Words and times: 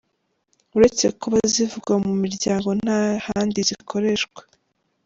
Uretse 0.75 1.05
kuba 1.21 1.37
zivugwa 1.53 1.95
mu 2.05 2.13
miryango, 2.23 2.69
nta 2.83 2.99
handi 3.25 3.59
zikoreshwa. 3.67 4.41